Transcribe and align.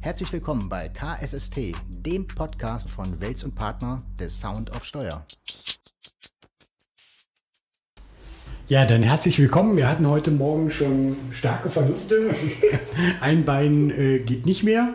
Herzlich 0.00 0.32
willkommen 0.32 0.68
bei 0.68 0.88
KSST, 0.88 1.74
dem 1.88 2.26
Podcast 2.28 2.88
von 2.88 3.20
Wels 3.20 3.42
und 3.42 3.56
Partner 3.56 4.00
des 4.18 4.40
Sound 4.40 4.70
of 4.70 4.84
Steuer. 4.84 5.26
Ja, 8.68 8.86
dann 8.86 9.02
herzlich 9.02 9.40
willkommen. 9.40 9.76
Wir 9.76 9.88
hatten 9.88 10.06
heute 10.06 10.30
Morgen 10.30 10.70
schon 10.70 11.16
starke 11.32 11.68
Verluste. 11.68 12.32
Ein 13.20 13.44
Bein 13.44 13.90
äh, 13.90 14.20
geht 14.20 14.46
nicht 14.46 14.62
mehr. 14.62 14.94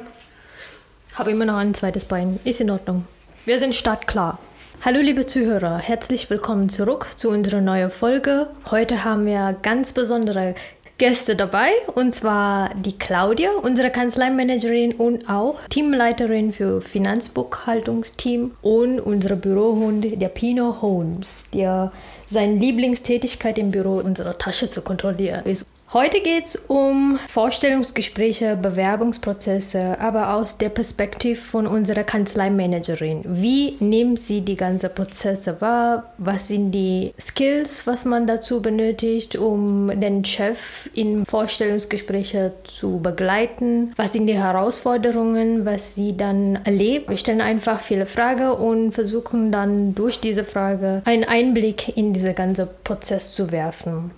Habe 1.15 1.31
immer 1.31 1.45
noch 1.45 1.57
ein 1.57 1.73
zweites 1.73 2.05
Bein. 2.05 2.39
Ist 2.45 2.61
in 2.61 2.69
Ordnung. 2.69 3.05
Wir 3.45 3.59
sind 3.59 3.75
startklar. 3.75 4.39
Hallo 4.85 5.01
liebe 5.01 5.25
Zuhörer, 5.25 5.79
herzlich 5.79 6.29
willkommen 6.29 6.69
zurück 6.69 7.07
zu 7.17 7.29
unserer 7.29 7.61
neuen 7.61 7.89
Folge. 7.89 8.47
Heute 8.71 9.03
haben 9.03 9.25
wir 9.25 9.55
ganz 9.61 9.91
besondere 9.91 10.55
Gäste 10.97 11.35
dabei 11.35 11.71
und 11.95 12.13
zwar 12.13 12.73
die 12.75 12.97
Claudia, 12.97 13.51
unsere 13.61 13.89
Kanzleimanagerin 13.89 14.93
und 14.93 15.27
auch 15.29 15.59
Teamleiterin 15.69 16.53
für 16.53 16.81
Finanzbuchhaltungsteam 16.81 18.51
und 18.61 18.99
unsere 18.99 19.35
Bürohund, 19.35 20.21
der 20.21 20.29
Pino 20.29 20.81
Holmes, 20.81 21.45
der 21.53 21.91
seine 22.29 22.55
Lieblingstätigkeit 22.55 23.57
im 23.57 23.71
Büro 23.71 23.97
unsere 23.97 24.37
Tasche 24.37 24.69
zu 24.69 24.81
kontrollieren 24.81 25.45
ist. 25.45 25.65
Heute 25.93 26.21
geht 26.21 26.45
es 26.47 26.55
um 26.55 27.19
Vorstellungsgespräche, 27.27 28.57
Bewerbungsprozesse, 28.59 29.99
aber 29.99 30.33
aus 30.33 30.57
der 30.57 30.69
Perspektive 30.69 31.39
von 31.39 31.67
unserer 31.67 32.03
Kanzleimanagerin. 32.03 33.21
Wie 33.25 33.75
nimmt 33.79 34.17
sie 34.19 34.41
die 34.41 34.55
ganzen 34.55 34.89
Prozesse 34.89 35.61
wahr? 35.61 36.11
Was 36.17 36.47
sind 36.47 36.71
die 36.71 37.13
Skills, 37.21 37.85
was 37.85 38.05
man 38.05 38.25
dazu 38.25 38.59
benötigt, 38.59 39.35
um 39.35 39.91
den 40.01 40.25
Chef 40.25 40.89
in 40.95 41.27
Vorstellungsgespräche 41.27 42.53
zu 42.63 42.97
begleiten? 42.97 43.93
Was 43.95 44.13
sind 44.13 44.25
die 44.25 44.33
Herausforderungen, 44.33 45.63
was 45.63 45.93
sie 45.93 46.17
dann 46.17 46.55
erlebt? 46.63 47.07
Wir 47.07 47.17
stellen 47.17 47.39
einfach 47.39 47.83
viele 47.83 48.07
Fragen 48.07 48.49
und 48.49 48.93
versuchen 48.93 49.51
dann 49.51 49.93
durch 49.93 50.19
diese 50.19 50.43
Frage 50.43 51.03
einen 51.05 51.23
Einblick 51.23 51.95
in 51.95 52.13
diesen 52.13 52.33
ganzen 52.33 52.67
Prozess 52.83 53.35
zu 53.35 53.51
werfen. 53.51 54.09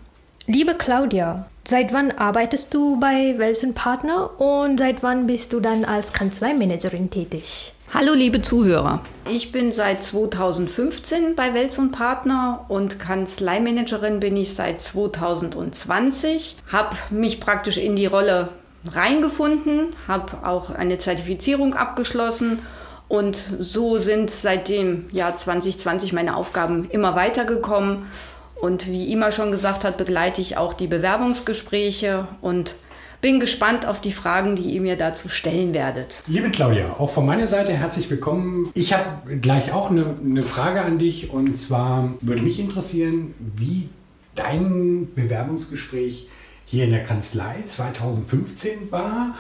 Liebe 0.48 0.76
Claudia, 0.76 1.48
seit 1.68 1.94
wann 1.94 2.12
arbeitest 2.12 2.74
du 2.74 3.00
bei 3.00 3.36
Welsen 3.38 3.74
Partner 3.74 4.40
und 4.40 4.80
seit 4.80 5.02
wann 5.02 5.26
bist 5.26 5.52
du 5.54 5.60
dann 5.60 5.84
als 5.84 6.14
Kanzleimanagerin 6.14 7.10
tätig? 7.10 7.74
Hallo 7.94 8.14
liebe 8.14 8.42
Zuhörer, 8.42 9.02
ich 9.30 9.52
bin 9.52 9.72
seit 9.72 10.04
2015 10.04 11.36
bei 11.36 11.54
Wels 11.54 11.78
und 11.78 11.92
Partner 11.92 12.66
und 12.68 13.00
Kanzleimanagerin 13.00 14.20
bin 14.20 14.36
ich 14.38 14.54
seit 14.54 14.82
2020. 14.82 16.58
Habe 16.72 16.98
mich 17.10 17.40
praktisch 17.40 17.78
in 17.78 17.96
die 17.96 18.06
Rolle 18.06 18.50
reingefunden, 18.92 19.96
habe 20.08 20.46
auch 20.46 20.72
eine 20.72 21.00
Zertifizierung 21.00 21.74
abgeschlossen 21.74 22.60
und 23.08 23.38
so 23.60 23.98
sind 23.98 24.30
seit 24.30 24.68
dem 24.68 25.06
Jahr 25.12 25.38
2020 25.38 26.12
meine 26.12 26.36
Aufgaben 26.36 26.90
immer 26.90 27.16
weitergekommen 27.16 28.08
und 28.56 28.88
wie 28.88 29.12
Ima 29.12 29.32
schon 29.32 29.52
gesagt 29.52 29.84
hat, 29.84 29.98
begleite 29.98 30.42
ich 30.42 30.58
auch 30.58 30.74
die 30.74 30.88
Bewerbungsgespräche 30.88 32.28
und 32.42 32.76
bin 33.22 33.40
gespannt 33.40 33.88
auf 33.88 34.02
die 34.02 34.12
Fragen, 34.12 34.56
die 34.56 34.64
ihr 34.64 34.82
mir 34.82 34.98
dazu 34.98 35.30
stellen 35.30 35.74
werdet. 35.74 36.22
Liebe 36.28 36.50
Claudia, 36.50 36.96
auch 37.00 37.10
von 37.10 37.26
meiner 37.26 37.48
Seite 37.48 37.72
herzlich 37.72 38.10
willkommen. 38.10 38.70
Ich 38.74 38.94
habe 38.94 39.38
gleich 39.38 39.74
auch 39.74 39.90
eine, 39.90 40.16
eine 40.24 40.44
Frage 40.44 40.82
an 40.82 41.00
dich 41.00 41.32
und 41.32 41.58
zwar 41.58 42.14
würde 42.22 42.42
mich 42.42 42.60
interessieren, 42.60 43.34
wie 43.40 43.90
dein 44.36 45.10
Bewerbungsgespräch 45.16 46.28
hier 46.66 46.86
in 46.86 46.92
der 46.92 47.04
Kanzlei 47.04 47.64
2015 47.66 48.92
war 48.92 49.36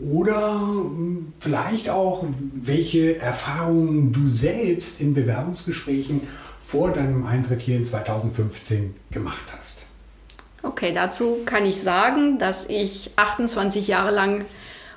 oder 0.00 0.60
vielleicht 1.40 1.90
auch, 1.90 2.24
welche 2.54 3.18
Erfahrungen 3.18 4.12
du 4.12 4.28
selbst 4.28 5.00
in 5.00 5.14
Bewerbungsgesprächen 5.14 6.22
vor 6.70 6.92
deinem 6.92 7.26
Eintritt 7.26 7.62
hier 7.62 7.76
in 7.76 7.84
2015 7.84 8.94
gemacht 9.10 9.52
hast? 9.58 9.82
Okay, 10.62 10.92
dazu 10.94 11.38
kann 11.44 11.66
ich 11.66 11.80
sagen, 11.80 12.38
dass 12.38 12.68
ich 12.68 13.10
28 13.16 13.88
Jahre 13.88 14.10
lang 14.10 14.44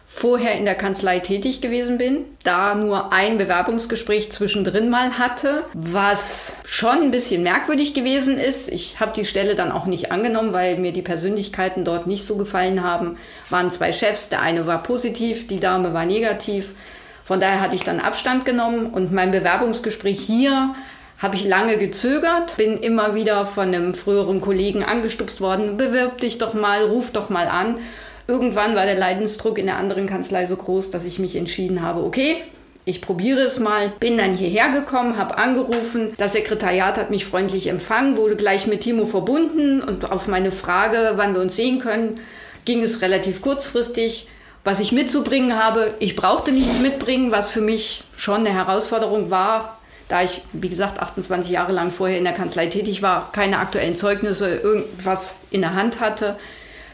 vorher 0.06 0.56
in 0.56 0.66
der 0.66 0.76
Kanzlei 0.76 1.20
tätig 1.20 1.62
gewesen 1.62 1.98
bin, 1.98 2.26
da 2.44 2.76
nur 2.76 3.12
ein 3.14 3.38
Bewerbungsgespräch 3.38 4.32
zwischendrin 4.32 4.90
mal 4.90 5.18
hatte, 5.18 5.64
was 5.74 6.58
schon 6.66 7.02
ein 7.02 7.12
bisschen 7.12 7.42
merkwürdig 7.42 7.96
gewesen 7.96 8.38
ist. 8.38 8.70
Ich 8.70 9.00
habe 9.00 9.14
die 9.16 9.26
Stelle 9.26 9.56
dann 9.56 9.72
auch 9.72 9.86
nicht 9.86 10.12
angenommen, 10.12 10.54
weil 10.54 10.78
mir 10.78 10.92
die 10.92 11.02
Persönlichkeiten 11.02 11.86
dort 11.86 12.06
nicht 12.06 12.26
so 12.26 12.36
gefallen 12.36 12.84
haben. 12.84 13.18
Waren 13.50 13.72
zwei 13.72 13.94
Chefs, 13.94 14.30
der 14.30 14.42
eine 14.42 14.68
war 14.68 14.84
positiv, 14.84 15.48
die 15.48 15.60
Dame 15.60 15.94
war 15.94 16.06
negativ. 16.06 16.76
Von 17.24 17.40
daher 17.40 17.62
hatte 17.62 17.76
ich 17.76 17.84
dann 17.84 18.02
Abstand 18.02 18.46
genommen 18.46 18.88
und 18.88 19.14
mein 19.14 19.32
Bewerbungsgespräch 19.32 20.20
hier 20.20 20.76
habe 21.18 21.36
ich 21.36 21.46
lange 21.46 21.78
gezögert, 21.78 22.58
bin 22.58 22.80
immer 22.80 23.16
wieder 23.16 23.46
von 23.46 23.68
einem 23.68 23.94
früheren 23.94 24.42
Kollegen 24.42 24.84
angestupst 24.84 25.40
worden, 25.42 25.78
bewirb 25.78 26.20
dich 26.20 26.38
doch 26.38 26.54
mal, 26.54 26.84
ruf 26.84 27.12
doch 27.12 27.30
mal 27.30 27.48
an. 27.48 27.80
Irgendwann 28.28 28.76
war 28.76 28.86
der 28.86 28.98
Leidensdruck 28.98 29.58
in 29.58 29.66
der 29.66 29.78
anderen 29.78 30.08
Kanzlei 30.08 30.46
so 30.46 30.56
groß, 30.56 30.92
dass 30.92 31.06
ich 31.06 31.20
mich 31.20 31.36
entschieden 31.36 31.82
habe, 31.82 32.04
okay, 32.04 32.38
ich 32.86 33.02
probiere 33.02 33.42
es 33.42 33.60
mal. 33.60 33.94
Bin 34.00 34.18
dann 34.18 34.36
hierher 34.36 34.70
gekommen, 34.70 35.18
habe 35.18 35.38
angerufen. 35.38 36.14
Das 36.18 36.34
Sekretariat 36.34 36.98
hat 36.98 37.12
mich 37.12 37.26
freundlich 37.26 37.68
empfangen, 37.68 38.18
wurde 38.18 38.36
gleich 38.36 38.68
mit 38.68 38.82
Timo 38.82 39.06
verbunden 39.06 39.82
und 39.82 40.12
auf 40.12 40.28
meine 40.28 40.52
Frage, 40.52 41.14
wann 41.16 41.34
wir 41.34 41.42
uns 41.42 41.56
sehen 41.56 41.80
können, 41.80 42.20
ging 42.66 42.82
es 42.82 43.02
relativ 43.02 43.42
kurzfristig. 43.42 44.28
Was 44.66 44.80
ich 44.80 44.92
mitzubringen 44.92 45.62
habe, 45.62 45.94
ich 46.00 46.16
brauchte 46.16 46.52
nichts 46.52 46.80
mitbringen, 46.80 47.32
was 47.32 47.52
für 47.52 47.62
mich 47.62 48.04
schon 48.18 48.42
eine 48.42 48.54
Herausforderung 48.54 49.30
war, 49.30 49.80
da 50.08 50.24
ich, 50.24 50.42
wie 50.54 50.70
gesagt, 50.70 51.00
28 51.00 51.52
Jahre 51.52 51.72
lang 51.72 51.92
vorher 51.92 52.18
in 52.18 52.24
der 52.24 52.34
Kanzlei 52.34 52.68
tätig 52.68 53.02
war, 53.02 53.32
keine 53.32 53.60
aktuellen 53.60 53.96
Zeugnisse, 53.96 54.56
irgendwas 54.56 55.38
in 55.52 55.62
der 55.62 55.74
Hand 55.74 56.00
hatte. 56.00 56.36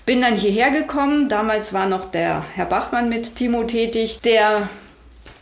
Bin 0.05 0.21
dann 0.21 0.35
hierher 0.35 0.71
gekommen. 0.71 1.29
Damals 1.29 1.73
war 1.73 1.85
noch 1.85 2.05
der 2.05 2.43
Herr 2.55 2.65
Bachmann 2.65 3.09
mit 3.09 3.35
Timo 3.35 3.63
tätig, 3.63 4.19
der 4.21 4.69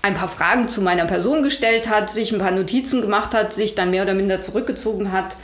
ein 0.02 0.14
paar 0.14 0.30
Fragen 0.30 0.70
zu 0.70 0.82
meiner 0.82 1.06
Person 1.06 1.44
gestellt 1.44 1.90
hat, 1.90 2.10
sich 2.10 2.32
ein 2.32 2.40
paar 2.40 2.52
Notizen 2.52 3.02
gemacht 3.02 3.34
hat, 3.34 3.54
sich 3.54 3.76
dann 3.76 3.92
mehr 3.92 4.04
oder 4.04 4.14
minder 4.14 4.42
zurückgezogen 4.42 5.12
hat 5.12 5.36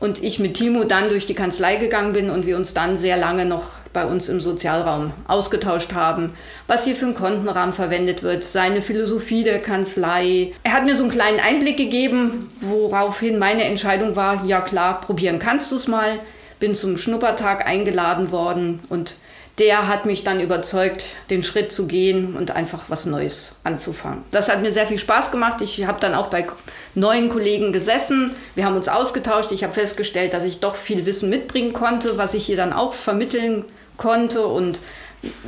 und 0.00 0.22
ich 0.22 0.38
mit 0.38 0.54
Timo 0.54 0.84
dann 0.84 1.10
durch 1.10 1.26
die 1.26 1.34
Kanzlei 1.34 1.76
gegangen 1.76 2.12
bin 2.12 2.30
und 2.30 2.46
wir 2.46 2.56
uns 2.56 2.74
dann 2.74 2.98
sehr 2.98 3.16
lange 3.16 3.44
noch 3.44 3.80
bei 3.92 4.06
uns 4.06 4.28
im 4.28 4.40
Sozialraum 4.40 5.12
ausgetauscht 5.28 5.92
haben, 5.92 6.34
was 6.66 6.84
hier 6.84 6.94
für 6.94 7.06
ein 7.06 7.14
Kontenrahmen 7.14 7.74
verwendet 7.74 8.22
wird, 8.22 8.42
seine 8.42 8.80
Philosophie 8.82 9.44
der 9.44 9.60
Kanzlei. 9.60 10.52
Er 10.62 10.72
hat 10.72 10.84
mir 10.84 10.96
so 10.96 11.02
einen 11.02 11.12
kleinen 11.12 11.40
Einblick 11.40 11.76
gegeben, 11.76 12.50
woraufhin 12.60 13.38
meine 13.38 13.64
Entscheidung 13.64 14.16
war, 14.16 14.44
ja 14.46 14.60
klar, 14.60 15.00
probieren 15.00 15.38
kannst 15.38 15.70
du 15.70 15.76
es 15.76 15.86
mal. 15.86 16.18
Bin 16.60 16.74
zum 16.74 16.98
Schnuppertag 16.98 17.66
eingeladen 17.66 18.32
worden 18.32 18.80
und 18.88 19.14
der 19.58 19.88
hat 19.88 20.06
mich 20.06 20.24
dann 20.24 20.40
überzeugt, 20.40 21.04
den 21.28 21.42
Schritt 21.42 21.70
zu 21.72 21.86
gehen 21.86 22.34
und 22.36 22.50
einfach 22.50 22.84
was 22.88 23.04
Neues 23.04 23.56
anzufangen. 23.64 24.22
Das 24.30 24.48
hat 24.48 24.62
mir 24.62 24.72
sehr 24.72 24.86
viel 24.86 24.98
Spaß 24.98 25.30
gemacht. 25.30 25.60
Ich 25.60 25.86
habe 25.86 26.00
dann 26.00 26.14
auch 26.14 26.28
bei 26.28 26.46
neuen 26.94 27.28
Kollegen 27.28 27.72
gesessen. 27.72 28.34
Wir 28.54 28.64
haben 28.64 28.76
uns 28.76 28.88
ausgetauscht. 28.88 29.52
Ich 29.52 29.62
habe 29.62 29.74
festgestellt, 29.74 30.32
dass 30.32 30.44
ich 30.44 30.60
doch 30.60 30.76
viel 30.76 31.04
Wissen 31.04 31.28
mitbringen 31.28 31.72
konnte, 31.72 32.16
was 32.16 32.34
ich 32.34 32.46
hier 32.46 32.56
dann 32.56 32.72
auch 32.72 32.94
vermitteln 32.94 33.64
konnte 33.96 34.46
und 34.46 34.80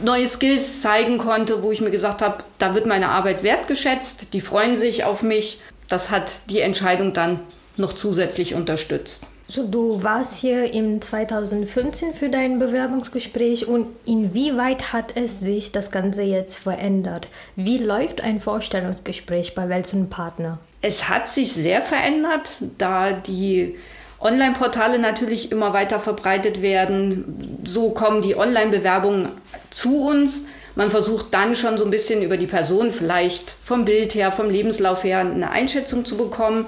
neue 0.03 0.29
Skills 0.29 0.83
zeigen 0.83 1.19
konnte, 1.19 1.63
wo 1.63 1.73
ich 1.73 1.81
mir 1.81 1.91
gesagt 1.91 2.21
habe, 2.21 2.45
da 2.59 2.75
wird 2.75 2.87
meine 2.87 3.09
Arbeit 3.09 3.43
wertgeschätzt. 3.43 4.35
Die 4.35 4.41
freuen 4.41 4.77
sich 4.77 5.05
auf 5.05 5.23
mich. 5.23 5.61
Das 5.89 6.11
hat 6.11 6.51
die 6.51 6.61
Entscheidung 6.61 7.13
dann 7.13 7.41
noch 7.77 7.95
zusätzlich 7.95 8.55
unterstützt. 8.55 9.27
So, 9.49 9.67
du 9.67 10.03
warst 10.03 10.39
hier 10.39 10.73
im 10.73 11.03
2015 11.03 12.15
für 12.15 12.29
dein 12.29 12.59
Bewerbungsgespräch 12.59 13.67
und 13.67 13.87
inwieweit 14.07 14.93
hat 14.93 15.17
es 15.17 15.41
sich 15.41 15.73
das 15.73 15.91
Ganze 15.91 16.23
jetzt 16.23 16.59
verändert? 16.59 17.29
Wie 17.57 17.79
läuft 17.79 18.23
ein 18.23 18.41
Vorstellungsgespräch 18.41 19.55
bei 19.55 19.69
welchem 19.69 20.09
Partner? 20.09 20.59
Es 20.81 21.09
hat 21.09 21.29
sich 21.29 21.53
sehr 21.53 21.83
verändert, 21.83 22.49
da 22.79 23.13
die 23.13 23.77
Online-Portale 24.21 24.99
natürlich 24.99 25.51
immer 25.53 25.73
weiter 25.73 25.99
verbreitet 25.99 26.63
werden. 26.63 27.61
So 27.65 27.91
kommen 27.91 28.23
die 28.23 28.37
Online-Bewerbungen 28.37 29.29
zu 29.71 30.07
uns. 30.07 30.47
Man 30.75 30.91
versucht 30.91 31.35
dann 31.35 31.55
schon 31.55 31.77
so 31.77 31.85
ein 31.85 31.91
bisschen 31.91 32.23
über 32.23 32.37
die 32.37 32.47
Person, 32.47 32.93
vielleicht 32.93 33.55
vom 33.63 33.85
Bild 33.85 34.15
her, 34.15 34.33
vom 34.33 34.49
Lebenslauf 34.49 35.05
her, 35.05 35.19
eine 35.19 35.51
Einschätzung 35.51 36.05
zu 36.05 36.17
bekommen. 36.17 36.67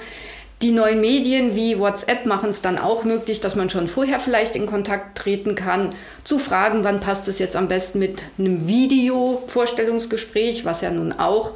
Die 0.64 0.70
neuen 0.70 1.02
Medien 1.02 1.54
wie 1.54 1.78
WhatsApp 1.78 2.24
machen 2.24 2.48
es 2.48 2.62
dann 2.62 2.78
auch 2.78 3.04
möglich, 3.04 3.42
dass 3.42 3.54
man 3.54 3.68
schon 3.68 3.86
vorher 3.86 4.18
vielleicht 4.18 4.56
in 4.56 4.64
Kontakt 4.64 5.18
treten 5.18 5.56
kann, 5.56 5.90
zu 6.24 6.38
fragen, 6.38 6.84
wann 6.84 7.00
passt 7.00 7.28
es 7.28 7.38
jetzt 7.38 7.54
am 7.54 7.68
besten 7.68 7.98
mit 7.98 8.22
einem 8.38 8.66
Video-Vorstellungsgespräch, 8.66 10.64
was 10.64 10.80
ja 10.80 10.90
nun 10.90 11.12
auch 11.12 11.50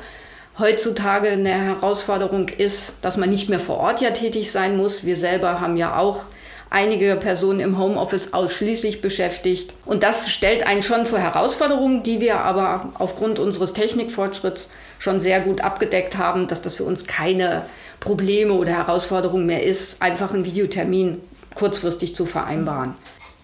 heutzutage 0.59 1.31
eine 1.31 1.49
Herausforderung 1.49 2.51
ist, 2.51 2.97
dass 3.01 3.17
man 3.17 3.31
nicht 3.31 3.49
mehr 3.49 3.61
vor 3.61 3.79
Ort 3.79 4.03
ja 4.03 4.11
tätig 4.11 4.53
sein 4.53 4.77
muss. 4.77 5.07
Wir 5.07 5.17
selber 5.17 5.63
haben 5.63 5.79
ja 5.79 5.97
auch 5.97 6.25
einige 6.69 7.17
Personen 7.17 7.61
im 7.61 7.79
Homeoffice 7.79 8.35
ausschließlich 8.35 9.01
beschäftigt. 9.01 9.73
Und 9.87 10.03
das 10.03 10.31
stellt 10.31 10.67
einen 10.67 10.83
schon 10.83 11.07
vor 11.07 11.19
Herausforderungen, 11.19 12.03
die 12.03 12.21
wir 12.21 12.41
aber 12.41 12.91
aufgrund 12.99 13.39
unseres 13.39 13.73
Technikfortschritts 13.73 14.71
schon 14.99 15.23
sehr 15.23 15.41
gut 15.41 15.63
abgedeckt 15.63 16.19
haben, 16.19 16.47
dass 16.47 16.61
das 16.61 16.75
für 16.75 16.85
uns 16.85 17.07
keine 17.07 17.65
Probleme 18.00 18.53
oder 18.53 18.73
Herausforderungen 18.73 19.47
mehr 19.47 19.65
ist, 19.65 20.00
einfach 20.00 20.33
einen 20.33 20.45
Videotermin 20.45 21.19
kurzfristig 21.55 22.15
zu 22.15 22.27
vereinbaren. 22.27 22.95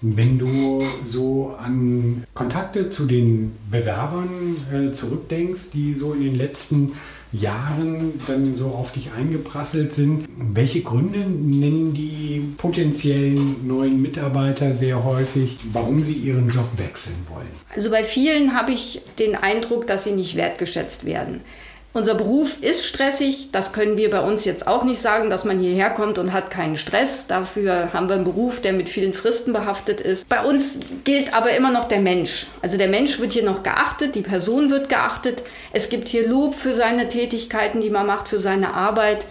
Wenn 0.01 0.39
du 0.39 0.83
so 1.03 1.55
an 1.59 2.25
Kontakte 2.35 2.91
zu 2.91 3.07
den 3.07 3.57
Bewerbern 3.71 4.57
äh, 4.73 4.93
zurückdenkst, 4.93 5.71
die 5.73 5.95
so 5.95 6.13
in 6.13 6.23
den 6.23 6.35
letzten 6.37 6.93
Jahren 7.35 8.21
dann 8.29 8.55
so 8.55 8.69
auf 8.69 8.93
dich 8.93 9.11
eingeprasselt 9.17 9.93
sind. 9.93 10.29
Welche 10.39 10.83
Gründe 10.83 11.19
nennen 11.19 11.93
die 11.93 12.55
potenziellen 12.57 13.67
neuen 13.67 14.01
Mitarbeiter 14.01 14.73
sehr 14.73 15.05
häufig, 15.05 15.57
warum 15.73 16.03
sie 16.03 16.15
ihren 16.15 16.49
Job 16.51 16.69
wechseln 16.77 17.27
wollen? 17.29 17.49
Also 17.75 17.91
bei 17.91 18.05
vielen 18.05 18.55
habe 18.55 18.73
ich 18.73 19.03
den 19.19 19.35
Eindruck, 19.35 19.87
dass 19.89 20.05
sie 20.05 20.13
nicht 20.13 20.37
wertgeschätzt 20.37 21.07
werden. 21.07 21.41
Unser 21.97 22.17
Beruf 22.17 22.61
ist 22.61 22.85
stressig, 22.85 23.51
das 23.53 23.73
können 23.73 23.97
wir 23.97 24.11
bei 24.11 24.19
uns 24.19 24.45
jetzt 24.45 24.67
auch 24.67 24.83
nicht 24.83 25.01
sagen, 25.01 25.31
dass 25.31 25.45
man 25.45 25.61
hierher 25.61 25.91
kommt 25.91 26.19
und 26.19 26.33
hat 26.33 26.51
keinen 26.51 26.77
Stress. 26.77 27.29
Dafür 27.29 27.93
haben 27.93 28.09
wir 28.09 28.17
einen 28.17 28.25
Beruf, 28.25 28.61
der 28.61 28.73
mit 28.73 28.89
vielen 28.89 29.15
Fristen 29.15 29.53
behaftet 29.53 30.01
ist. 30.01 30.29
Bei 30.29 30.45
uns 30.45 30.81
gilt 31.05 31.33
aber 31.33 31.57
immer 31.57 31.71
noch 31.71 31.85
der 31.85 32.01
Mensch. 32.01 32.49
Also 32.63 32.79
der 32.79 32.89
Mensch 32.89 33.21
wird 33.21 33.33
hier 33.33 33.45
noch 33.45 33.63
geachtet, 33.63 34.17
die 34.17 34.23
Person 34.23 34.71
wird 34.71 34.89
geachtet. 34.89 35.45
Es 35.73 35.89
gibt 35.89 36.09
hier 36.09 36.27
Lob 36.27 36.57
für 36.57 36.75
seine 36.75 37.07
Tätigkeiten, 37.07 37.81
die 37.81 37.91
man 37.91 38.09
macht, 38.09 38.27
für 38.27 38.41
seine 38.41 38.75
Arbeit. 38.75 39.25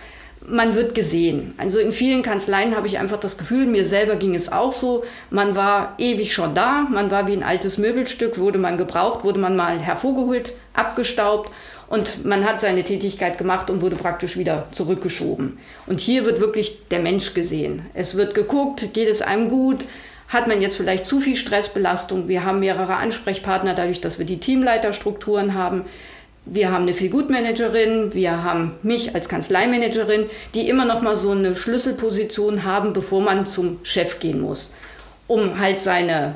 Man 0.48 0.74
wird 0.74 0.96
gesehen. 0.96 1.56
Also 1.58 1.80
in 1.80 1.92
vielen 1.92 2.22
Kanzleien 2.22 2.78
habe 2.78 2.88
ich 2.88 2.98
einfach 2.98 3.20
das 3.20 3.38
Gefühl, 3.38 3.66
mir 3.66 3.84
selber 3.84 4.16
ging 4.16 4.36
es 4.36 4.50
auch 4.50 4.72
so. 4.72 5.04
Man 5.30 5.58
war 5.58 5.96
ewig 5.98 6.34
schon 6.34 6.56
da, 6.56 6.88
man 6.90 7.12
war 7.12 7.28
wie 7.28 7.34
ein 7.34 7.44
altes 7.44 7.78
Möbelstück, 7.78 8.38
wurde 8.38 8.58
man 8.58 8.78
gebraucht, 8.78 9.26
wurde 9.26 9.40
man 9.40 9.58
mal 9.58 9.80
hervorgeholt, 9.80 10.54
abgestaubt 10.74 11.52
und 11.94 12.26
man 12.26 12.44
hat 12.44 12.60
seine 12.60 12.84
Tätigkeit 12.84 13.38
gemacht 13.38 13.70
und 13.70 13.84
wurde 13.84 13.96
praktisch 13.96 14.36
wieder 14.36 14.68
zurückgeschoben. 14.72 15.60
Und 15.86 16.00
hier 16.00 16.26
wird 16.26 16.40
wirklich 16.40 16.88
der 16.90 16.98
Mensch 16.98 17.36
gesehen. 17.36 17.84
Es 17.94 18.16
wird 18.16 18.34
geguckt, 18.34 18.96
geht 18.96 19.08
es 19.08 19.22
einem 19.22 19.48
gut, 19.48 19.86
hat 20.28 20.48
man 20.48 20.60
jetzt 20.60 20.76
vielleicht 20.76 21.06
zu 21.06 21.20
viel 21.20 21.38
Stressbelastung. 21.38 22.28
Wir 22.28 22.46
haben 22.46 22.62
mehrere 22.62 22.96
Ansprechpartner 22.96 23.76
dadurch, 23.76 24.02
dass 24.02 24.18
wir 24.18 24.26
die 24.26 24.40
Teamleiterstrukturen 24.40 25.54
haben. 25.54 25.84
Wir 26.48 26.72
haben 26.72 26.82
eine 26.82 26.94
Feelgood-Managerin, 26.94 28.16
wir 28.16 28.44
haben 28.44 28.74
mich 28.82 29.14
als 29.14 29.30
Kanzleimanagerin, 29.30 30.32
die 30.56 30.68
immer 30.68 30.86
noch 30.86 31.04
mal 31.04 31.16
so 31.16 31.30
eine 31.30 31.56
Schlüsselposition 31.56 32.64
haben, 32.64 32.94
bevor 32.94 33.22
man 33.22 33.46
zum 33.46 33.78
Chef 33.84 34.20
gehen 34.20 34.42
muss, 34.42 34.74
um 35.28 35.60
halt 35.60 35.80
seine 35.80 36.34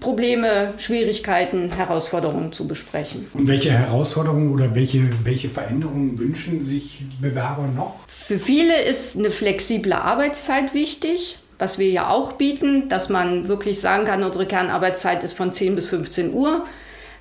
Probleme, 0.00 0.74
Schwierigkeiten, 0.78 1.70
Herausforderungen 1.70 2.52
zu 2.52 2.68
besprechen. 2.68 3.26
Und 3.34 3.48
welche 3.48 3.70
Herausforderungen 3.70 4.52
oder 4.52 4.74
welche, 4.74 5.10
welche 5.24 5.48
Veränderungen 5.48 6.18
wünschen 6.18 6.62
sich 6.62 7.02
Bewerber 7.20 7.66
noch? 7.66 7.96
Für 8.06 8.38
viele 8.38 8.82
ist 8.82 9.18
eine 9.18 9.30
flexible 9.30 9.92
Arbeitszeit 9.92 10.74
wichtig, 10.74 11.38
was 11.58 11.78
wir 11.78 11.90
ja 11.90 12.08
auch 12.08 12.32
bieten, 12.32 12.88
dass 12.88 13.08
man 13.08 13.48
wirklich 13.48 13.80
sagen 13.80 14.04
kann, 14.04 14.22
unsere 14.22 14.46
Kernarbeitszeit 14.46 15.22
ist 15.22 15.34
von 15.34 15.52
10 15.52 15.74
bis 15.74 15.86
15 15.86 16.32
Uhr. 16.32 16.64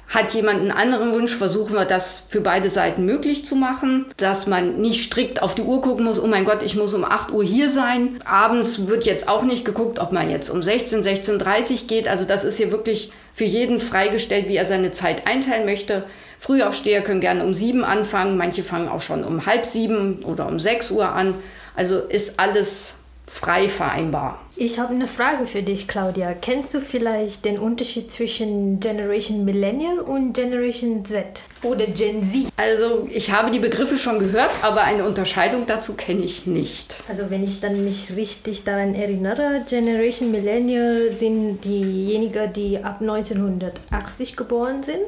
Hat 0.07 0.33
jemand 0.33 0.59
einen 0.59 0.71
anderen 0.71 1.11
Wunsch, 1.11 1.35
versuchen 1.35 1.73
wir 1.73 1.85
das 1.85 2.23
für 2.29 2.41
beide 2.41 2.69
Seiten 2.69 3.05
möglich 3.05 3.45
zu 3.45 3.55
machen, 3.55 4.05
dass 4.17 4.45
man 4.45 4.79
nicht 4.79 5.05
strikt 5.05 5.41
auf 5.41 5.55
die 5.55 5.63
Uhr 5.63 5.81
gucken 5.81 6.05
muss, 6.05 6.21
oh 6.21 6.27
mein 6.27 6.45
Gott, 6.45 6.61
ich 6.61 6.75
muss 6.75 6.94
um 6.94 7.03
8 7.03 7.31
Uhr 7.31 7.44
hier 7.44 7.67
sein. 7.67 8.19
Abends 8.25 8.88
wird 8.88 9.05
jetzt 9.05 9.27
auch 9.27 9.44
nicht 9.44 9.65
geguckt, 9.65 9.97
ob 9.97 10.11
man 10.11 10.29
jetzt 10.29 10.50
um 10.50 10.61
16, 10.61 11.03
16.30 11.03 11.71
Uhr 11.71 11.88
geht. 11.88 12.07
Also 12.07 12.25
das 12.25 12.44
ist 12.44 12.57
hier 12.57 12.71
wirklich 12.71 13.11
für 13.33 13.45
jeden 13.45 13.79
freigestellt, 13.79 14.47
wie 14.47 14.55
er 14.55 14.67
seine 14.67 14.91
Zeit 14.91 15.25
einteilen 15.25 15.65
möchte. 15.65 16.03
Frühaufsteher 16.38 17.01
können 17.01 17.21
gerne 17.21 17.44
um 17.44 17.53
7 17.53 17.83
anfangen, 17.83 18.38
manche 18.38 18.63
fangen 18.63 18.89
auch 18.89 19.01
schon 19.01 19.23
um 19.23 19.45
halb 19.45 19.65
sieben 19.65 20.23
oder 20.25 20.47
um 20.47 20.59
6 20.59 20.91
Uhr 20.91 21.09
an. 21.09 21.33
Also 21.75 22.00
ist 22.00 22.39
alles 22.39 23.00
frei 23.25 23.67
vereinbar. 23.67 24.43
Ich 24.55 24.77
habe 24.77 24.94
eine 24.94 25.07
Frage 25.07 25.47
für 25.47 25.63
dich, 25.63 25.88
Claudia. 25.88 26.35
Kennst 26.39 26.75
du 26.75 26.79
vielleicht 26.79 27.44
den 27.44 27.57
Unterschied 27.57 28.11
zwischen 28.11 28.79
Generation 28.79 29.44
Millennial 29.45 29.97
und 29.97 30.33
Generation 30.33 31.03
Z 31.03 31.41
oder 31.63 31.88
Gen 31.88 32.23
Z? 32.23 32.50
Also 32.55 33.07
ich 33.09 33.31
habe 33.31 33.50
die 33.50 33.57
Begriffe 33.57 33.97
schon 33.97 34.19
gehört, 34.19 34.51
aber 34.61 34.83
eine 34.83 35.05
Unterscheidung 35.05 35.65
dazu 35.65 35.95
kenne 35.95 36.23
ich 36.23 36.45
nicht. 36.45 36.95
Also 37.09 37.31
wenn 37.31 37.44
ich 37.44 37.61
dann 37.61 37.83
mich 37.83 38.15
richtig 38.15 38.63
daran 38.63 38.94
erinnere, 38.94 39.65
Generation 39.67 40.29
Millennial 40.31 41.11
sind 41.11 41.61
diejenigen, 41.65 42.53
die 42.53 42.77
ab 42.83 42.97
1980 43.01 44.35
geboren 44.35 44.83
sind 44.83 45.01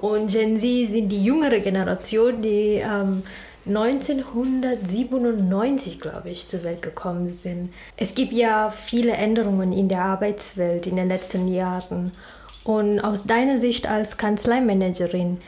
und 0.00 0.30
Gen 0.30 0.56
Z 0.56 0.88
sind 0.88 1.08
die 1.08 1.24
jüngere 1.24 1.58
Generation, 1.58 2.40
die 2.40 2.80
ähm, 2.84 3.24
1997, 3.66 6.00
glaube 6.00 6.30
ich, 6.30 6.48
zur 6.48 6.64
Welt 6.64 6.82
gekommen 6.82 7.30
sind. 7.30 7.72
Es 7.96 8.14
gibt 8.14 8.32
ja 8.32 8.70
viele 8.70 9.12
Änderungen 9.12 9.72
in 9.72 9.88
der 9.88 10.02
Arbeitswelt 10.02 10.86
in 10.86 10.96
den 10.96 11.08
letzten 11.08 11.48
Jahren. 11.48 12.12
Und 12.64 13.00
aus 13.00 13.24
deiner 13.24 13.58
Sicht 13.58 13.88
als 13.88 14.16
Kanzleimanagerin, 14.16 15.38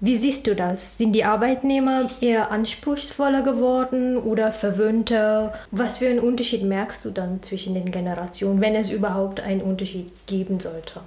wie 0.00 0.16
siehst 0.16 0.46
du 0.46 0.54
das? 0.54 0.98
Sind 0.98 1.12
die 1.12 1.24
Arbeitnehmer 1.24 2.10
eher 2.20 2.50
anspruchsvoller 2.50 3.42
geworden 3.42 4.18
oder 4.18 4.52
verwöhnter? 4.52 5.54
Was 5.70 5.98
für 5.98 6.08
einen 6.08 6.20
Unterschied 6.20 6.62
merkst 6.62 7.04
du 7.04 7.10
dann 7.10 7.42
zwischen 7.42 7.72
den 7.72 7.90
Generationen, 7.90 8.60
wenn 8.60 8.74
es 8.74 8.90
überhaupt 8.90 9.40
einen 9.40 9.62
Unterschied 9.62 10.12
geben 10.26 10.60
sollte? 10.60 11.00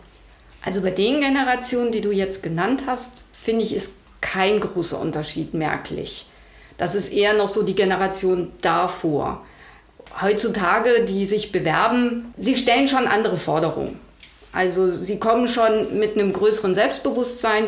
Also 0.65 0.81
bei 0.81 0.91
den 0.91 1.21
Generationen, 1.21 1.91
die 1.91 2.01
du 2.01 2.11
jetzt 2.11 2.41
genannt 2.41 2.83
hast, 2.87 3.11
finde 3.31 3.63
ich, 3.63 3.75
ist 3.75 3.93
kein 4.21 4.59
großer 4.59 4.99
Unterschied 4.99 5.53
merklich. 5.53 6.28
Das 6.79 6.95
ist 6.95 7.11
eher 7.11 7.33
noch 7.33 7.49
so 7.49 7.61
die 7.61 7.75
Generation 7.75 8.51
davor. 8.61 9.45
Heutzutage, 10.21 11.05
die 11.05 11.25
sich 11.25 11.51
bewerben, 11.51 12.33
sie 12.37 12.55
stellen 12.55 12.87
schon 12.87 13.05
andere 13.05 13.37
Forderungen. 13.37 13.99
Also 14.53 14.89
sie 14.89 15.19
kommen 15.19 15.47
schon 15.47 15.99
mit 15.99 16.13
einem 16.13 16.33
größeren 16.33 16.73
Selbstbewusstsein, 16.73 17.65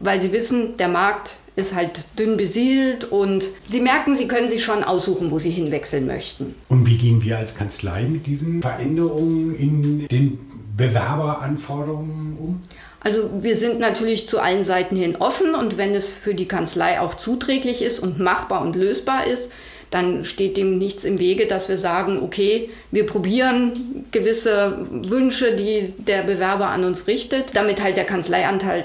weil 0.00 0.20
sie 0.20 0.32
wissen, 0.32 0.76
der 0.78 0.88
Markt 0.88 1.36
ist 1.56 1.74
halt 1.74 2.00
dünn 2.18 2.36
besiedelt 2.36 3.04
und 3.04 3.44
sie 3.68 3.80
merken, 3.80 4.16
sie 4.16 4.28
können 4.28 4.48
sich 4.48 4.64
schon 4.64 4.82
aussuchen, 4.82 5.30
wo 5.30 5.38
sie 5.38 5.50
hinwechseln 5.50 6.06
möchten. 6.06 6.54
Und 6.68 6.86
wie 6.86 6.96
gehen 6.96 7.22
wir 7.22 7.36
als 7.36 7.54
Kanzlei 7.54 8.04
mit 8.04 8.26
diesen 8.26 8.62
Veränderungen 8.62 9.54
in 9.56 10.08
den 10.08 10.38
Bewerberanforderungen 10.76 12.38
um? 12.38 12.60
Also 13.00 13.30
wir 13.42 13.56
sind 13.56 13.78
natürlich 13.78 14.28
zu 14.28 14.40
allen 14.40 14.64
Seiten 14.64 14.96
hin 14.96 15.16
offen 15.16 15.54
und 15.54 15.78
wenn 15.78 15.94
es 15.94 16.08
für 16.08 16.34
die 16.34 16.48
Kanzlei 16.48 17.00
auch 17.00 17.14
zuträglich 17.14 17.82
ist 17.82 18.00
und 18.00 18.18
machbar 18.18 18.62
und 18.62 18.74
lösbar 18.74 19.26
ist, 19.26 19.52
dann 19.90 20.24
steht 20.24 20.56
dem 20.56 20.78
nichts 20.78 21.04
im 21.04 21.18
Wege, 21.18 21.46
dass 21.46 21.68
wir 21.68 21.78
sagen, 21.78 22.20
okay, 22.22 22.70
wir 22.90 23.06
probieren 23.06 24.04
gewisse 24.10 24.86
Wünsche, 24.90 25.56
die 25.56 25.92
der 25.98 26.22
Bewerber 26.22 26.68
an 26.68 26.84
uns 26.84 27.06
richtet, 27.06 27.56
damit 27.56 27.82
halt 27.82 27.96
der 27.96 28.04
Kanzleianteil 28.04 28.84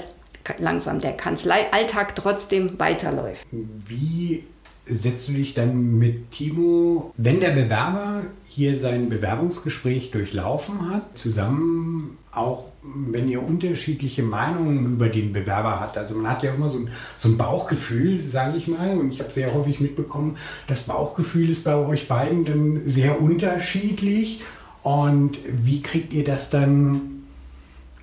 langsam 0.58 1.00
der 1.00 1.12
Kanzleialltag 1.12 2.16
trotzdem 2.16 2.78
weiterläuft. 2.78 3.46
Wie 3.50 4.44
setzt 4.86 5.28
du 5.28 5.32
dich 5.32 5.54
dann 5.54 5.98
mit 5.98 6.30
Timo, 6.30 7.12
wenn 7.16 7.40
der 7.40 7.50
Bewerber 7.50 8.22
hier 8.46 8.76
sein 8.76 9.08
Bewerbungsgespräch 9.08 10.10
durchlaufen 10.10 10.90
hat, 10.90 11.16
zusammen 11.16 12.18
auch 12.34 12.66
wenn 12.82 13.28
ihr 13.28 13.42
unterschiedliche 13.42 14.22
Meinungen 14.22 14.94
über 14.94 15.08
den 15.08 15.32
Bewerber 15.32 15.80
habt. 15.80 15.96
Also 15.96 16.14
man 16.16 16.30
hat 16.30 16.42
ja 16.42 16.54
immer 16.54 16.68
so 16.68 16.78
ein, 16.78 16.90
so 17.16 17.28
ein 17.28 17.38
Bauchgefühl, 17.38 18.22
sage 18.22 18.58
ich 18.58 18.68
mal, 18.68 18.98
und 18.98 19.12
ich 19.12 19.20
habe 19.20 19.32
sehr 19.32 19.54
häufig 19.54 19.80
mitbekommen, 19.80 20.36
das 20.66 20.84
Bauchgefühl 20.84 21.48
ist 21.48 21.64
bei 21.64 21.74
euch 21.74 22.08
beiden 22.08 22.44
dann 22.44 22.82
sehr 22.86 23.20
unterschiedlich. 23.20 24.42
Und 24.82 25.38
wie 25.46 25.80
kriegt 25.80 26.12
ihr 26.12 26.24
das 26.24 26.50
dann 26.50 27.24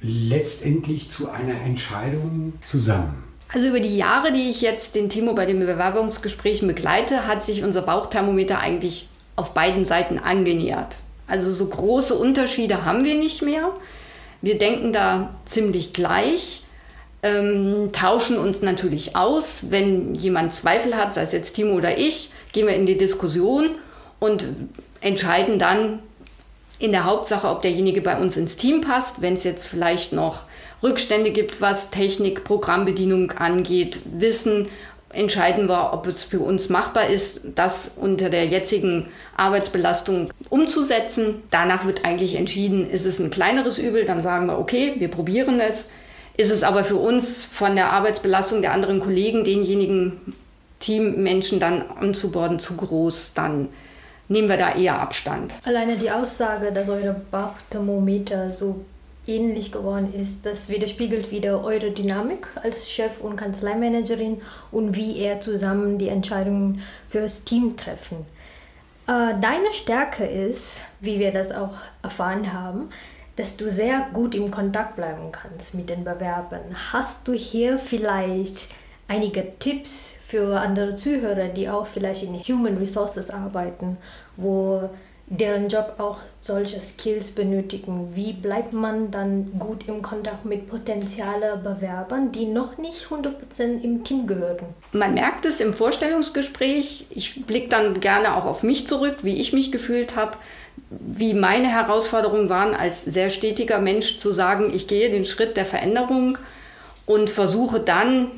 letztendlich 0.01 1.11
zu 1.11 1.29
einer 1.29 1.61
Entscheidung 1.61 2.53
zusammen? 2.65 3.23
Also 3.53 3.67
über 3.67 3.81
die 3.81 3.97
Jahre, 3.97 4.31
die 4.31 4.49
ich 4.49 4.61
jetzt 4.61 4.95
den 4.95 5.09
Timo 5.09 5.33
bei 5.33 5.45
den 5.45 5.59
Bewerbungsgesprächen 5.59 6.67
begleite, 6.67 7.27
hat 7.27 7.43
sich 7.43 7.63
unser 7.63 7.81
Bauchthermometer 7.81 8.59
eigentlich 8.59 9.09
auf 9.35 9.53
beiden 9.53 9.85
Seiten 9.85 10.17
angenähert. 10.17 10.97
Also 11.27 11.51
so 11.51 11.67
große 11.67 12.15
Unterschiede 12.15 12.85
haben 12.85 13.03
wir 13.03 13.15
nicht 13.15 13.41
mehr. 13.41 13.73
Wir 14.41 14.57
denken 14.57 14.91
da 14.91 15.35
ziemlich 15.45 15.93
gleich, 15.93 16.63
ähm, 17.23 17.91
tauschen 17.91 18.37
uns 18.37 18.61
natürlich 18.61 19.15
aus. 19.15 19.69
Wenn 19.69 20.15
jemand 20.15 20.53
Zweifel 20.53 20.95
hat, 20.95 21.13
sei 21.13 21.21
es 21.23 21.31
jetzt 21.31 21.53
Timo 21.53 21.75
oder 21.75 21.97
ich, 21.97 22.31
gehen 22.51 22.67
wir 22.67 22.75
in 22.75 22.85
die 22.85 22.97
Diskussion 22.97 23.71
und 24.19 24.45
entscheiden 25.01 25.59
dann 25.59 25.99
in 26.79 26.91
der 26.91 27.05
Hauptsache, 27.05 27.47
ob 27.47 27.61
derjenige 27.61 28.01
bei 28.01 28.17
uns 28.17 28.37
ins 28.37 28.57
Team 28.57 28.81
passt. 28.81 29.21
Wenn 29.21 29.35
es 29.35 29.43
jetzt 29.43 29.67
vielleicht 29.67 30.13
noch 30.13 30.43
Rückstände 30.81 31.31
gibt, 31.31 31.61
was 31.61 31.91
Technik, 31.91 32.43
Programmbedienung 32.43 33.31
angeht, 33.33 33.99
Wissen 34.05 34.69
entscheiden 35.13 35.67
wir, 35.67 35.93
ob 35.93 36.07
es 36.07 36.23
für 36.23 36.39
uns 36.39 36.69
machbar 36.69 37.07
ist, 37.07 37.41
das 37.55 37.91
unter 37.95 38.29
der 38.29 38.45
jetzigen 38.45 39.07
Arbeitsbelastung 39.35 40.31
umzusetzen. 40.49 41.43
Danach 41.49 41.85
wird 41.85 42.05
eigentlich 42.05 42.35
entschieden, 42.35 42.89
ist 42.89 43.05
es 43.05 43.19
ein 43.19 43.29
kleineres 43.29 43.77
Übel, 43.77 44.05
dann 44.05 44.21
sagen 44.21 44.47
wir, 44.47 44.59
okay, 44.59 44.95
wir 44.97 45.09
probieren 45.09 45.59
es. 45.59 45.91
Ist 46.37 46.51
es 46.51 46.63
aber 46.63 46.83
für 46.83 46.95
uns 46.95 47.45
von 47.45 47.75
der 47.75 47.91
Arbeitsbelastung 47.91 48.61
der 48.61 48.73
anderen 48.73 48.99
Kollegen, 48.99 49.43
denjenigen 49.43 50.33
Teammenschen 50.79 51.59
dann 51.59 51.83
anzuborden, 51.99 52.59
zu 52.59 52.75
groß, 52.77 53.33
dann 53.33 53.69
nehmen 54.27 54.49
wir 54.49 54.57
da 54.57 54.73
eher 54.73 54.99
Abstand. 54.99 55.53
Alleine 55.63 55.97
die 55.97 56.09
Aussage, 56.09 56.71
dass 56.71 56.89
eure 56.89 57.15
Bauchthermometer 57.29 58.51
so 58.51 58.83
ähnlich 59.27 59.71
geworden 59.71 60.13
ist, 60.13 60.45
das 60.45 60.69
widerspiegelt 60.69 61.31
wieder 61.31 61.63
eure 61.63 61.91
Dynamik 61.91 62.47
als 62.61 62.89
Chef 62.89 63.21
und 63.21 63.35
Kanzleimanagerin 63.35 64.41
und 64.71 64.95
wie 64.95 65.11
ihr 65.11 65.39
zusammen 65.41 65.97
die 65.97 66.09
Entscheidungen 66.09 66.81
fürs 67.07 67.43
Team 67.43 67.77
treffen. 67.77 68.25
Äh, 69.07 69.35
deine 69.39 69.73
Stärke 69.73 70.25
ist, 70.25 70.81
wie 70.99 71.19
wir 71.19 71.31
das 71.31 71.51
auch 71.51 71.73
erfahren 72.01 72.51
haben, 72.51 72.89
dass 73.35 73.57
du 73.57 73.69
sehr 73.69 74.07
gut 74.13 74.35
im 74.35 74.51
Kontakt 74.51 74.95
bleiben 74.95 75.31
kannst 75.31 75.73
mit 75.73 75.89
den 75.89 76.03
Bewerbern. 76.03 76.75
Hast 76.91 77.27
du 77.27 77.33
hier 77.33 77.77
vielleicht 77.77 78.69
einige 79.07 79.57
Tipps 79.59 80.15
für 80.25 80.59
andere 80.59 80.95
Zuhörer, 80.95 81.47
die 81.47 81.69
auch 81.69 81.87
vielleicht 81.87 82.23
in 82.23 82.35
Human 82.35 82.77
Resources 82.77 83.29
arbeiten, 83.29 83.97
wo 84.35 84.89
deren 85.31 85.69
Job 85.69 85.95
auch 85.97 86.19
solche 86.41 86.81
Skills 86.81 87.31
benötigen. 87.31 88.09
Wie 88.13 88.33
bleibt 88.33 88.73
man 88.73 89.11
dann 89.11 89.53
gut 89.57 89.87
im 89.87 90.01
Kontakt 90.01 90.43
mit 90.43 90.67
potenziellen 90.69 91.63
Bewerbern, 91.63 92.33
die 92.33 92.45
noch 92.45 92.77
nicht 92.77 93.05
100% 93.05 93.81
im 93.81 94.03
Team 94.03 94.27
gehören? 94.27 94.65
Man 94.91 95.13
merkt 95.13 95.45
es 95.45 95.61
im 95.61 95.73
Vorstellungsgespräch. 95.73 97.07
Ich 97.09 97.45
blicke 97.45 97.69
dann 97.69 98.01
gerne 98.01 98.35
auch 98.35 98.45
auf 98.45 98.61
mich 98.61 98.87
zurück, 98.87 99.19
wie 99.21 99.39
ich 99.39 99.53
mich 99.53 99.71
gefühlt 99.71 100.17
habe, 100.17 100.33
wie 100.89 101.33
meine 101.33 101.67
Herausforderungen 101.67 102.49
waren, 102.49 102.75
als 102.75 103.05
sehr 103.05 103.29
stetiger 103.29 103.79
Mensch 103.79 104.17
zu 104.17 104.33
sagen, 104.33 104.73
ich 104.73 104.87
gehe 104.87 105.09
den 105.09 105.25
Schritt 105.25 105.55
der 105.55 105.65
Veränderung 105.65 106.37
und 107.05 107.29
versuche 107.29 107.79
dann 107.79 108.31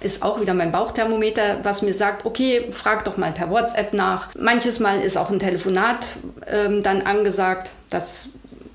ist 0.00 0.22
auch 0.22 0.40
wieder 0.40 0.54
mein 0.54 0.72
Bauchthermometer, 0.72 1.58
was 1.62 1.82
mir 1.82 1.94
sagt, 1.94 2.26
okay, 2.26 2.68
frag 2.70 3.04
doch 3.04 3.16
mal 3.16 3.32
per 3.32 3.50
WhatsApp 3.50 3.92
nach. 3.92 4.28
Manches 4.38 4.78
Mal 4.78 5.00
ist 5.00 5.16
auch 5.16 5.30
ein 5.30 5.38
Telefonat 5.38 6.16
ähm, 6.48 6.82
dann 6.82 7.02
angesagt. 7.02 7.70
Das 7.90 8.28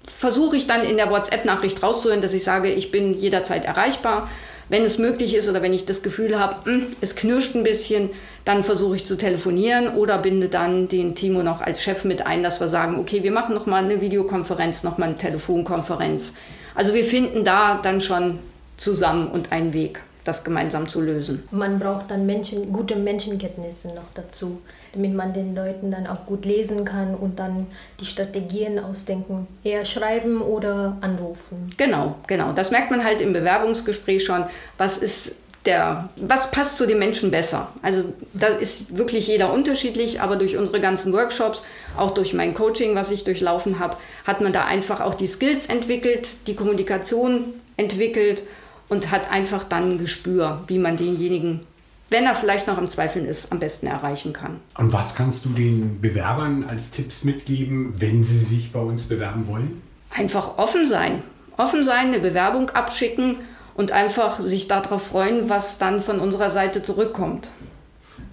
versuche 0.06 0.56
ich 0.56 0.68
dann 0.68 0.84
in 0.84 0.98
der 0.98 1.10
WhatsApp-Nachricht 1.10 1.82
rauszuhören, 1.82 2.22
dass 2.22 2.34
ich 2.34 2.44
sage, 2.44 2.72
ich 2.72 2.92
bin 2.92 3.20
jederzeit 3.20 3.66
erreichbar. 3.66 4.30
Wenn 4.70 4.84
es 4.84 4.98
möglich 4.98 5.36
ist 5.36 5.50
oder 5.50 5.62
wenn 5.62 5.74
ich 5.74 5.86
das 5.86 6.02
Gefühl 6.02 6.40
habe, 6.40 6.56
hm, 6.64 6.88
es 7.02 7.16
knirscht 7.16 7.56
ein 7.56 7.64
bisschen, 7.64 8.10
dann 8.46 8.64
versuche 8.64 8.96
ich 8.96 9.06
zu 9.06 9.18
telefonieren 9.18 9.96
oder 9.96 10.18
binde 10.18 10.48
dann 10.48 10.88
den 10.88 11.14
Timo 11.14 11.44
noch 11.44 11.62
als 11.62 11.82
Chef 11.82 12.06
mit 12.06 12.26
ein, 12.26 12.42
dass 12.42 12.60
wir 12.60 12.70
sagen, 12.70 12.98
okay, 12.98 13.24
wir 13.24 13.32
machen 13.32 13.54
noch 13.54 13.66
mal 13.66 13.84
eine 13.84 14.00
Videokonferenz, 14.02 14.84
noch 14.84 14.98
mal 14.98 15.08
eine 15.08 15.18
Telefonkonferenz. 15.18 16.36
Also 16.74 16.94
wir 16.94 17.04
finden 17.04 17.44
da 17.44 17.80
dann 17.84 18.00
schon 18.00 18.40
zusammen 18.78 19.28
und 19.28 19.52
einen 19.52 19.74
Weg 19.74 20.00
das 20.24 20.44
gemeinsam 20.44 20.88
zu 20.88 21.02
lösen. 21.02 21.44
Man 21.52 21.80
braucht 21.80 22.12
dann 22.12 22.26
Menschen, 22.26 22.72
gute 22.72 22.96
Menschenkenntnisse 22.96 23.90
noch 23.90 24.06
dazu, 24.14 24.62
damit 24.94 25.14
man 25.14 25.34
den 25.34 25.56
Leuten 25.56 25.92
dann 25.92 26.08
auch 26.08 26.26
gut 26.26 26.46
lesen 26.46 26.86
kann 26.86 27.16
und 27.16 27.40
dann 27.40 27.68
die 28.00 28.06
Strategien 28.06 28.80
ausdenken. 28.80 29.48
Eher 29.64 29.86
schreiben 29.86 30.42
oder 30.42 30.98
anrufen. 31.02 31.72
Genau, 31.78 32.16
genau. 32.28 32.52
Das 32.54 32.72
merkt 32.72 32.92
man 32.92 33.04
halt 33.04 33.22
im 33.22 33.34
Bewerbungsgespräch 33.34 34.24
schon. 34.24 34.44
Was 34.78 34.98
ist 34.98 35.36
der, 35.66 36.10
was 36.16 36.52
passt 36.52 36.78
zu 36.78 36.86
den 36.88 37.00
Menschen 37.00 37.32
besser? 37.32 37.70
Also 37.82 38.14
da 38.34 38.48
ist 38.48 38.98
wirklich 38.98 39.28
jeder 39.28 39.54
unterschiedlich, 39.54 40.22
aber 40.22 40.36
durch 40.36 40.58
unsere 40.58 40.82
ganzen 40.82 41.14
Workshops, 41.14 41.64
auch 41.98 42.12
durch 42.12 42.34
mein 42.34 42.54
Coaching, 42.54 42.96
was 42.96 43.12
ich 43.12 43.24
durchlaufen 43.24 43.80
habe, 43.80 43.98
hat 44.26 44.42
man 44.42 44.54
da 44.54 44.66
einfach 44.66 45.02
auch 45.02 45.16
die 45.16 45.28
Skills 45.28 45.68
entwickelt, 45.68 46.30
die 46.48 46.56
Kommunikation 46.56 47.54
entwickelt 47.78 48.44
und 48.92 49.10
hat 49.10 49.32
einfach 49.32 49.64
dann 49.64 49.94
ein 49.94 49.98
Gespür, 50.00 50.66
wie 50.68 50.78
man 50.78 50.98
denjenigen, 50.98 51.62
wenn 52.10 52.26
er 52.26 52.36
vielleicht 52.36 52.68
noch 52.68 52.78
am 52.78 52.88
Zweifeln 52.88 53.26
ist, 53.26 53.50
am 53.54 53.60
besten 53.60 53.88
erreichen 53.88 54.34
kann. 54.34 54.60
Und 54.78 54.92
was 54.92 55.16
kannst 55.16 55.46
du 55.46 55.50
den 55.50 56.02
Bewerbern 56.02 56.66
als 56.68 56.92
Tipps 56.92 57.24
mitgeben, 57.24 57.94
wenn 58.00 58.26
sie 58.26 58.38
sich 58.38 58.74
bei 58.74 58.82
uns 58.82 59.04
bewerben 59.04 59.48
wollen? 59.48 59.82
Einfach 60.10 60.58
offen 60.58 60.86
sein. 60.86 61.24
Offen 61.56 61.86
sein, 61.86 62.08
eine 62.08 62.20
Bewerbung 62.20 62.70
abschicken 62.72 63.38
und 63.76 63.94
einfach 63.94 64.42
sich 64.42 64.68
darauf 64.68 65.08
freuen, 65.08 65.48
was 65.48 65.78
dann 65.78 66.02
von 66.02 66.20
unserer 66.20 66.52
Seite 66.52 66.84
zurückkommt. 66.84 67.50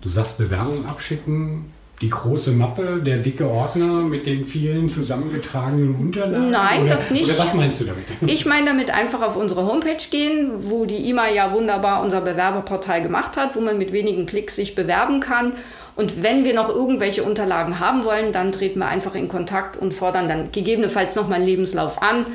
Du 0.00 0.08
sagst 0.08 0.38
Bewerbung 0.38 0.86
abschicken 0.86 1.72
die 2.00 2.10
große 2.10 2.52
Mappe, 2.52 3.02
der 3.04 3.18
dicke 3.18 3.48
Ordner 3.48 4.02
mit 4.02 4.26
den 4.26 4.44
vielen 4.44 4.88
zusammengetragenen 4.88 5.94
Unterlagen? 5.96 6.50
Nein, 6.50 6.82
oder, 6.82 6.90
das 6.90 7.10
nicht. 7.10 7.24
Oder 7.24 7.38
was 7.38 7.54
meinst 7.54 7.80
du 7.80 7.86
damit? 7.86 8.04
Ich 8.26 8.46
meine 8.46 8.66
damit 8.66 8.90
einfach 8.90 9.20
auf 9.22 9.36
unsere 9.36 9.66
Homepage 9.66 10.04
gehen, 10.10 10.50
wo 10.58 10.84
die 10.86 11.08
IMA 11.10 11.28
ja 11.28 11.52
wunderbar 11.52 12.02
unser 12.02 12.20
Bewerberportal 12.20 13.02
gemacht 13.02 13.36
hat, 13.36 13.56
wo 13.56 13.60
man 13.60 13.78
mit 13.78 13.92
wenigen 13.92 14.26
Klicks 14.26 14.54
sich 14.56 14.74
bewerben 14.74 15.20
kann. 15.20 15.54
Und 15.96 16.22
wenn 16.22 16.44
wir 16.44 16.54
noch 16.54 16.68
irgendwelche 16.68 17.24
Unterlagen 17.24 17.80
haben 17.80 18.04
wollen, 18.04 18.32
dann 18.32 18.52
treten 18.52 18.78
wir 18.78 18.86
einfach 18.86 19.16
in 19.16 19.26
Kontakt 19.26 19.76
und 19.76 19.92
fordern 19.92 20.28
dann 20.28 20.52
gegebenenfalls 20.52 21.16
nochmal 21.16 21.38
einen 21.38 21.46
Lebenslauf 21.46 22.00
an 22.00 22.26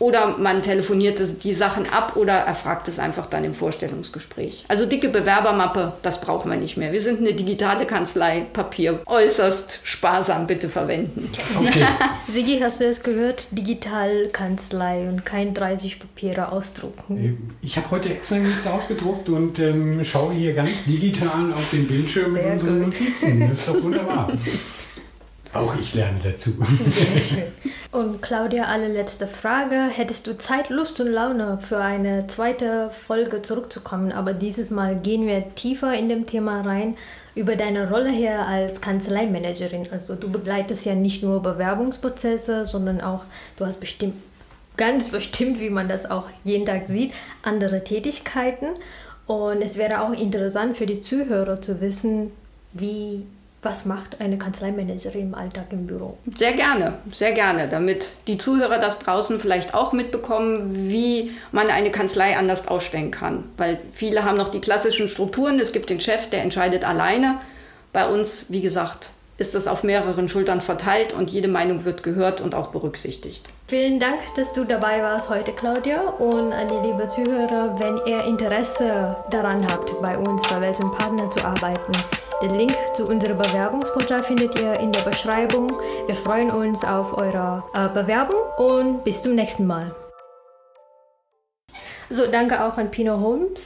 oder 0.00 0.38
man 0.38 0.62
telefoniert 0.62 1.20
die 1.44 1.52
Sachen 1.52 1.88
ab 1.88 2.16
oder 2.16 2.32
erfragt 2.32 2.88
es 2.88 2.98
einfach 2.98 3.26
dann 3.26 3.44
im 3.44 3.54
Vorstellungsgespräch. 3.54 4.64
Also 4.66 4.86
dicke 4.86 5.10
Bewerbermappe, 5.10 5.92
das 6.02 6.22
brauchen 6.22 6.50
wir 6.50 6.56
nicht 6.56 6.78
mehr. 6.78 6.92
Wir 6.92 7.02
sind 7.02 7.20
eine 7.20 7.34
digitale 7.34 7.84
Kanzlei, 7.84 8.46
Papier 8.52 9.02
äußerst 9.04 9.80
sparsam 9.84 10.46
bitte 10.46 10.70
verwenden. 10.70 11.30
Okay. 11.54 11.86
Sigi, 12.32 12.60
hast 12.60 12.80
du 12.80 12.84
das 12.84 13.02
gehört? 13.02 13.48
Digitalkanzlei 13.50 15.06
und 15.06 15.26
kein 15.26 15.52
30 15.52 16.00
Papiere 16.00 16.50
ausdrucken. 16.50 17.54
Ich 17.60 17.76
habe 17.76 17.90
heute 17.90 18.08
extra 18.08 18.36
nichts 18.36 18.66
ausgedruckt 18.66 19.28
und 19.28 19.58
ähm, 19.58 20.02
schaue 20.02 20.32
hier 20.32 20.54
ganz 20.54 20.86
digital 20.86 21.52
auf 21.52 21.70
den 21.70 21.86
Bildschirm 21.86 22.32
mit 22.32 22.42
Sehr 22.42 22.52
unseren 22.52 22.84
gut. 22.84 23.00
Notizen. 23.00 23.40
Das 23.40 23.58
ist 23.58 23.68
doch 23.68 23.82
wunderbar. 23.82 24.32
Auch 25.52 25.74
ich 25.76 25.94
lerne 25.94 26.20
dazu. 26.22 26.50
Sehr 26.50 27.20
schön. 27.20 27.42
Und 27.90 28.22
Claudia, 28.22 28.66
allerletzte 28.66 29.26
Frage. 29.26 29.74
Hättest 29.74 30.28
du 30.28 30.38
Zeit, 30.38 30.70
Lust 30.70 31.00
und 31.00 31.08
Laune 31.08 31.58
für 31.60 31.78
eine 31.78 32.28
zweite 32.28 32.90
Folge 32.92 33.42
zurückzukommen? 33.42 34.12
Aber 34.12 34.32
dieses 34.32 34.70
Mal 34.70 34.94
gehen 34.96 35.26
wir 35.26 35.54
tiefer 35.56 35.92
in 35.94 36.08
dem 36.08 36.26
Thema 36.26 36.60
rein 36.60 36.96
über 37.34 37.56
deine 37.56 37.90
Rolle 37.90 38.10
hier 38.10 38.46
als 38.46 38.80
Kanzleimanagerin. 38.80 39.88
Also 39.90 40.14
du 40.14 40.30
begleitest 40.30 40.86
ja 40.86 40.94
nicht 40.94 41.24
nur 41.24 41.42
Bewerbungsprozesse, 41.42 42.64
sondern 42.64 43.00
auch, 43.00 43.24
du 43.56 43.66
hast 43.66 43.80
bestimmt, 43.80 44.14
ganz 44.76 45.10
bestimmt, 45.10 45.58
wie 45.58 45.70
man 45.70 45.88
das 45.88 46.08
auch 46.08 46.26
jeden 46.44 46.66
Tag 46.66 46.86
sieht, 46.86 47.12
andere 47.42 47.82
Tätigkeiten. 47.82 48.68
Und 49.26 49.62
es 49.62 49.76
wäre 49.76 50.02
auch 50.02 50.12
interessant 50.12 50.76
für 50.76 50.86
die 50.86 51.00
Zuhörer 51.00 51.60
zu 51.60 51.80
wissen, 51.80 52.30
wie 52.72 53.26
was 53.62 53.84
macht 53.84 54.20
eine 54.20 54.38
Kanzleimanagerin 54.38 55.20
im 55.20 55.34
Alltag 55.34 55.66
im 55.70 55.86
Büro? 55.86 56.16
Sehr 56.34 56.52
gerne, 56.52 56.94
sehr 57.12 57.32
gerne, 57.32 57.68
damit 57.68 58.12
die 58.26 58.38
Zuhörer 58.38 58.78
das 58.78 59.00
draußen 59.00 59.38
vielleicht 59.38 59.74
auch 59.74 59.92
mitbekommen, 59.92 60.88
wie 60.88 61.32
man 61.52 61.68
eine 61.68 61.90
Kanzlei 61.90 62.36
anders 62.38 62.68
ausstellen 62.68 63.10
kann. 63.10 63.44
Weil 63.58 63.78
viele 63.92 64.24
haben 64.24 64.38
noch 64.38 64.50
die 64.50 64.60
klassischen 64.60 65.08
Strukturen, 65.08 65.60
es 65.60 65.72
gibt 65.72 65.90
den 65.90 66.00
Chef, 66.00 66.30
der 66.30 66.42
entscheidet 66.42 66.84
alleine. 66.84 67.40
Bei 67.92 68.08
uns, 68.08 68.46
wie 68.48 68.62
gesagt, 68.62 69.10
ist 69.36 69.54
das 69.54 69.66
auf 69.66 69.82
mehreren 69.84 70.28
Schultern 70.28 70.60
verteilt 70.60 71.12
und 71.14 71.30
jede 71.30 71.48
Meinung 71.48 71.84
wird 71.84 72.02
gehört 72.02 72.40
und 72.40 72.54
auch 72.54 72.68
berücksichtigt. 72.68 73.46
Vielen 73.68 73.98
Dank, 73.98 74.20
dass 74.36 74.52
du 74.52 74.64
dabei 74.64 75.02
warst 75.02 75.30
heute, 75.30 75.52
Claudia. 75.52 76.00
Und 76.18 76.52
an 76.52 76.68
die 76.68 76.88
liebe 76.88 77.08
Zuhörer, 77.08 77.74
wenn 77.78 77.98
ihr 78.04 78.24
Interesse 78.24 79.16
daran 79.30 79.66
habt, 79.70 79.92
bei 80.02 80.18
uns 80.18 80.42
bei 80.48 80.62
Welsen 80.62 80.90
Partner 80.92 81.30
zu 81.30 81.42
arbeiten, 81.42 81.92
den 82.42 82.50
Link 82.50 82.74
zu 82.94 83.04
unserem 83.04 83.36
Bewerbungsportal 83.36 84.24
findet 84.24 84.58
ihr 84.58 84.78
in 84.80 84.92
der 84.92 85.02
Beschreibung. 85.02 85.70
Wir 86.06 86.14
freuen 86.14 86.50
uns 86.50 86.84
auf 86.84 87.20
eure 87.20 87.64
äh, 87.74 87.88
Bewerbung 87.88 88.40
und 88.56 89.04
bis 89.04 89.20
zum 89.20 89.34
nächsten 89.34 89.66
Mal. 89.66 89.94
So, 92.08 92.26
danke 92.30 92.64
auch 92.64 92.78
an 92.78 92.90
Pino 92.90 93.20
Holmes, 93.20 93.60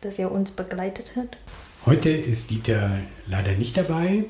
dass 0.00 0.18
er 0.18 0.32
uns 0.32 0.50
begleitet 0.50 1.16
hat. 1.16 1.36
Heute 1.84 2.10
ist 2.10 2.50
Dieter 2.50 2.90
leider 3.26 3.52
nicht 3.52 3.76
dabei. 3.76 4.24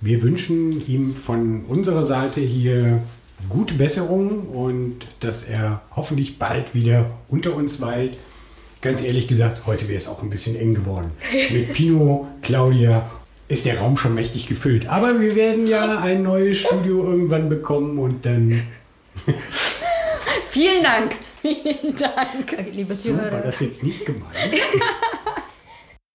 Wir 0.00 0.22
wünschen 0.22 0.86
ihm 0.86 1.14
von 1.14 1.64
unserer 1.64 2.04
Seite 2.04 2.40
hier 2.40 3.02
gute 3.48 3.74
Besserung 3.74 4.48
und 4.48 5.06
dass 5.18 5.44
er 5.44 5.82
hoffentlich 5.96 6.38
bald 6.38 6.74
wieder 6.74 7.10
unter 7.28 7.54
uns 7.54 7.80
weilt 7.80 8.16
ganz 8.80 9.02
ehrlich 9.02 9.28
gesagt, 9.28 9.66
heute 9.66 9.88
wäre 9.88 9.98
es 9.98 10.08
auch 10.08 10.22
ein 10.22 10.30
bisschen 10.30 10.56
eng 10.56 10.74
geworden. 10.74 11.12
Mit 11.50 11.72
Pino, 11.74 12.28
Claudia 12.42 13.10
ist 13.48 13.66
der 13.66 13.78
Raum 13.80 13.96
schon 13.96 14.14
mächtig 14.14 14.46
gefüllt. 14.46 14.86
Aber 14.86 15.20
wir 15.20 15.34
werden 15.34 15.66
ja 15.66 15.98
ein 15.98 16.22
neues 16.22 16.58
Studio 16.58 17.04
irgendwann 17.04 17.48
bekommen 17.48 17.98
und 17.98 18.24
dann. 18.24 18.62
Vielen 20.50 20.82
Dank. 20.82 21.12
Vielen 21.40 21.96
Dank. 21.96 22.70
Liebe 22.70 22.96
Zuhörer. 22.96 23.26
So 23.26 23.32
war 23.32 23.42
das 23.42 23.60
jetzt 23.60 23.82
nicht 23.82 24.06
gemeint. 24.06 24.30